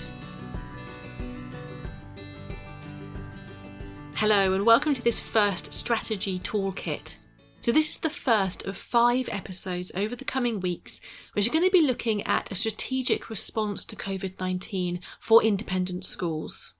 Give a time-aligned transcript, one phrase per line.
[4.14, 7.16] Hello, and welcome to this first strategy toolkit.
[7.62, 11.00] So, this is the first of five episodes over the coming weeks,
[11.32, 16.04] which are going to be looking at a strategic response to COVID 19 for independent
[16.04, 16.74] schools.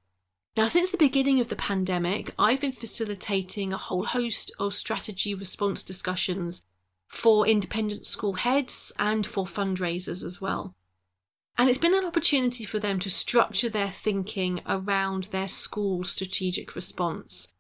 [0.57, 5.37] Now, since the beginning of the pandemic, I've been facilitating a whole host of strategy
[5.37, 6.65] response discussions
[7.07, 10.75] for independent school heads and for fundraisers as well.
[11.57, 16.75] And it's been an opportunity for them to structure their thinking around their school strategic
[16.75, 17.52] response.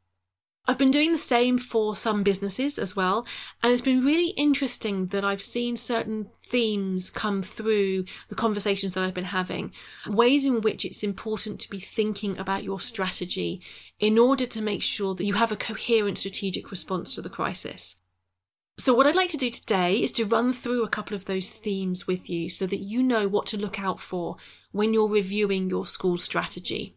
[0.64, 3.26] I've been doing the same for some businesses as well,
[3.64, 9.02] and it's been really interesting that I've seen certain themes come through the conversations that
[9.02, 9.72] I've been having,
[10.06, 13.60] ways in which it's important to be thinking about your strategy
[13.98, 17.96] in order to make sure that you have a coherent strategic response to the crisis.
[18.78, 21.50] So, what I'd like to do today is to run through a couple of those
[21.50, 24.36] themes with you so that you know what to look out for
[24.70, 26.96] when you're reviewing your school strategy.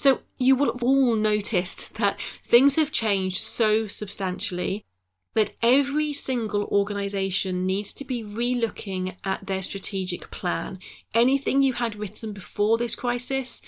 [0.00, 4.86] So you will have all noticed that things have changed so substantially
[5.34, 10.78] that every single organisation needs to be relooking at their strategic plan.
[11.12, 13.60] Anything you had written before this crisis,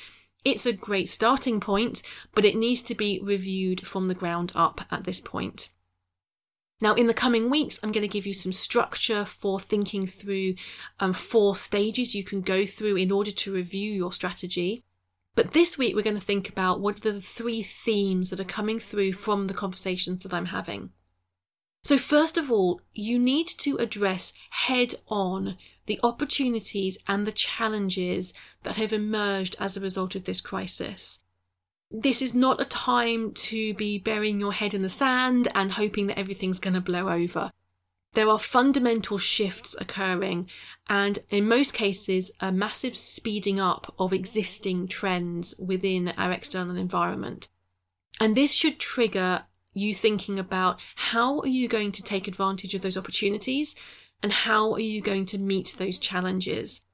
[0.43, 2.03] it's a great starting point,
[2.35, 5.69] but it needs to be reviewed from the ground up at this point.
[6.81, 10.55] Now, in the coming weeks, I'm going to give you some structure for thinking through
[10.99, 14.83] um, four stages you can go through in order to review your strategy.
[15.35, 18.45] But this week, we're going to think about what are the three themes that are
[18.45, 20.91] coming through from the conversations that I'm having.
[21.85, 25.57] So, first of all, you need to address head on
[25.87, 28.33] the opportunities and the challenges
[28.63, 31.21] that have emerged as a result of this crisis.
[31.91, 36.07] This is not a time to be burying your head in the sand and hoping
[36.07, 37.51] that everything's going to blow over
[38.15, 40.49] there are fundamental shifts occurring,
[40.89, 47.49] and in most cases, a massive speeding up of existing trends within our external environment.
[48.21, 52.83] And this should trigger you thinking about how are you going to take advantage of
[52.83, 53.75] those opportunities
[54.23, 56.85] and how are you going to meet those challenges.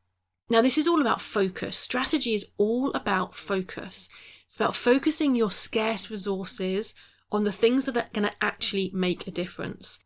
[0.49, 1.77] Now, this is all about focus.
[1.77, 4.09] Strategy is all about focus.
[4.47, 6.95] It's about focusing your scarce resources
[7.31, 10.05] on the things that are going to actually make a difference.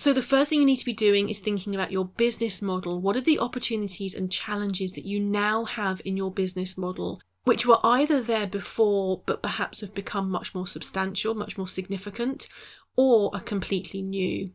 [0.00, 3.02] So, the first thing you need to be doing is thinking about your business model.
[3.02, 7.66] What are the opportunities and challenges that you now have in your business model, which
[7.66, 12.48] were either there before but perhaps have become much more substantial, much more significant,
[12.96, 14.52] or are completely new?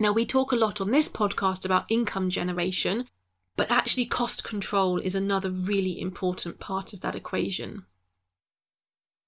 [0.00, 3.06] Now, we talk a lot on this podcast about income generation,
[3.54, 7.86] but actually, cost control is another really important part of that equation.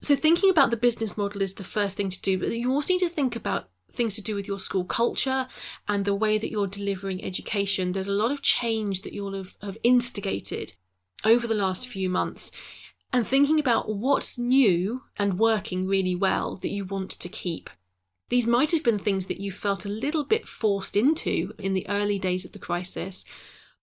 [0.01, 2.91] So, thinking about the business model is the first thing to do, but you also
[2.91, 5.47] need to think about things to do with your school culture
[5.87, 7.91] and the way that you're delivering education.
[7.91, 10.73] There's a lot of change that you'll have, have instigated
[11.25, 12.51] over the last few months
[13.11, 17.69] and thinking about what's new and working really well that you want to keep.
[18.29, 21.87] These might have been things that you felt a little bit forced into in the
[21.87, 23.23] early days of the crisis,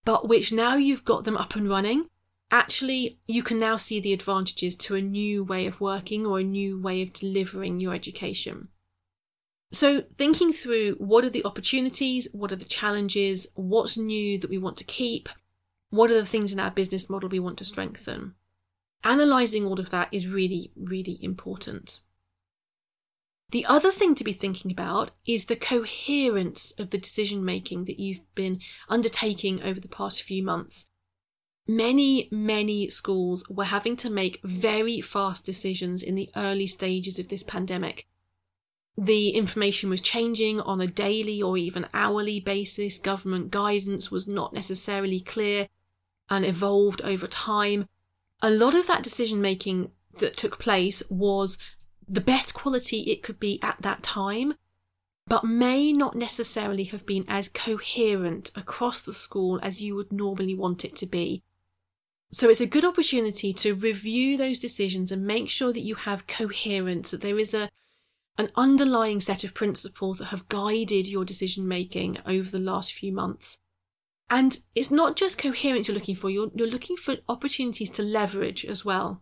[0.05, 2.09] but which now you've got them up and running
[2.53, 6.43] actually you can now see the advantages to a new way of working or a
[6.43, 8.67] new way of delivering your education.
[9.73, 14.59] So, thinking through what are the opportunities, what are the challenges, what's new that we
[14.59, 15.27] want to keep,
[15.89, 18.35] what are the things in our business model we want to strengthen.
[19.03, 22.01] Analysing all of that is really, really important.
[23.49, 27.99] The other thing to be thinking about is the coherence of the decision making that
[27.99, 28.59] you've been
[28.89, 30.85] undertaking over the past few months.
[31.67, 37.29] Many, many schools were having to make very fast decisions in the early stages of
[37.29, 38.07] this pandemic.
[38.97, 42.99] The information was changing on a daily or even hourly basis.
[42.99, 45.67] Government guidance was not necessarily clear
[46.29, 47.87] and evolved over time.
[48.41, 51.57] A lot of that decision making that took place was
[52.07, 54.53] the best quality it could be at that time,
[55.25, 60.53] but may not necessarily have been as coherent across the school as you would normally
[60.53, 61.41] want it to be.
[62.31, 66.27] So it's a good opportunity to review those decisions and make sure that you have
[66.27, 67.69] coherence, that there is a
[68.37, 73.11] an underlying set of principles that have guided your decision making over the last few
[73.11, 73.59] months.
[74.29, 78.65] And it's not just coherence you're looking for, you're, you're looking for opportunities to leverage
[78.65, 79.21] as well.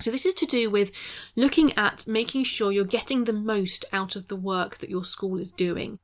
[0.00, 0.90] So, this is to do with
[1.36, 5.38] looking at making sure you're getting the most out of the work that your school
[5.38, 6.00] is doing.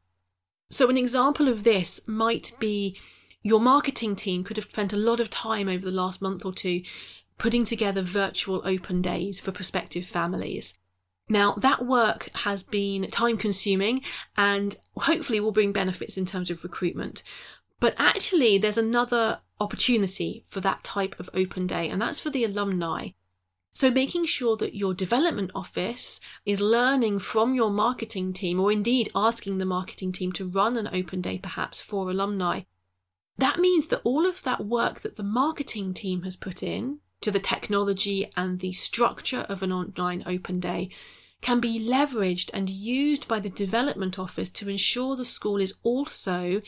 [0.70, 2.96] So, an example of this might be
[3.43, 6.52] your marketing team could have spent a lot of time over the last month or
[6.52, 6.82] two
[7.38, 10.76] putting together virtual open days for prospective families.
[11.28, 14.02] Now, that work has been time consuming
[14.36, 17.22] and hopefully will bring benefits in terms of recruitment.
[17.80, 22.44] But actually, there's another opportunity for that type of open day, and that's for the
[22.44, 23.10] alumni.
[23.72, 29.10] So, making sure that your development office is learning from your marketing team, or indeed
[29.14, 32.62] asking the marketing team to run an open day perhaps for alumni,
[33.36, 37.30] that means that all of that work that the marketing team has put in to
[37.30, 40.90] the technology and the structure of an online open day
[41.40, 46.61] can be leveraged and used by the development office to ensure the school is also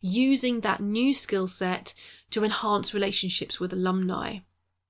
[0.00, 1.94] using that new skill set
[2.30, 4.38] to enhance relationships with alumni.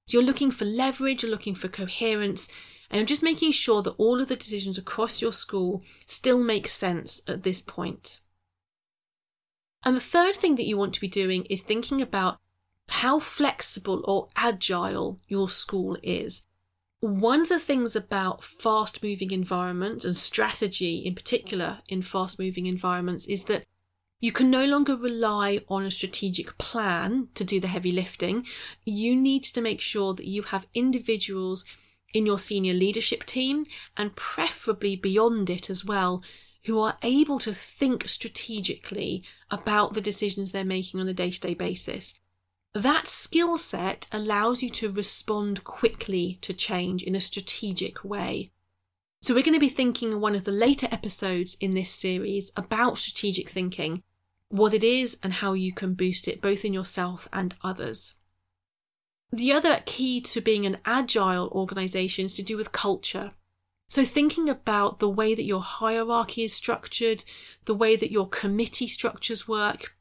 [0.07, 2.49] So you're looking for leverage, you're looking for coherence,
[2.91, 6.67] and you're just making sure that all of the decisions across your school still make
[6.67, 8.21] sense at this point.
[9.85, 12.39] And the third thing that you want to be doing is thinking about
[12.89, 16.45] how flexible or agile your school is.
[17.01, 22.67] One of the things about fast moving environments and strategy in particular in fast moving
[22.67, 23.67] environments is that
[24.21, 28.45] you can no longer rely on a strategic plan to do the heavy lifting.
[28.85, 31.65] You need to make sure that you have individuals
[32.13, 33.65] in your senior leadership team
[33.97, 36.21] and preferably beyond it as well
[36.65, 39.23] who are able to think strategically
[39.53, 42.19] about the decisions they're making on a day to day basis.
[42.75, 48.51] That skill set allows you to respond quickly to change in a strategic way.
[49.21, 52.53] So, we're going to be thinking in one of the later episodes in this series
[52.57, 54.03] about strategic thinking
[54.51, 58.15] what it is and how you can boost it both in yourself and others.
[59.31, 63.33] The other key to being an agile organisation is to do with culture.
[63.91, 67.25] So, thinking about the way that your hierarchy is structured,
[67.65, 69.95] the way that your committee structures work,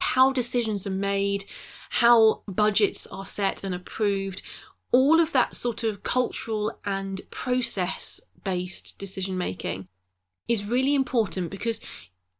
[0.00, 1.44] how decisions are made,
[1.90, 4.42] how budgets are set and approved,
[4.92, 9.88] all of that sort of cultural and process based decision making
[10.48, 11.80] is really important because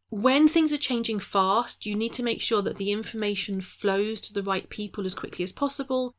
[0.08, 4.32] when things are changing fast, you need to make sure that the information flows to
[4.32, 6.14] the right people as quickly as possible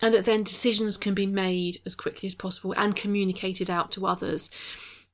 [0.00, 4.06] and that then decisions can be made as quickly as possible and communicated out to
[4.06, 4.50] others.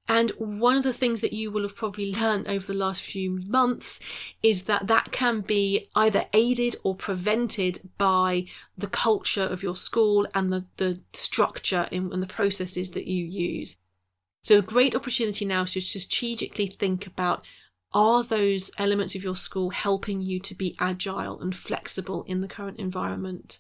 [0.07, 3.31] And one of the things that you will have probably learned over the last few
[3.47, 4.01] months
[4.43, 8.45] is that that can be either aided or prevented by
[8.77, 13.25] the culture of your school and the, the structure in, and the processes that you
[13.25, 13.79] use.
[14.43, 17.43] So a great opportunity now is to strategically think about
[17.95, 22.49] are those elements of your school helping you to be agile and flexible in the
[22.49, 23.59] current environment?